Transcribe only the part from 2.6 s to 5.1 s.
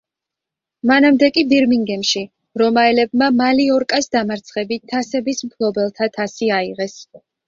რომაელებმა „მალიორკას“ დამარცხებით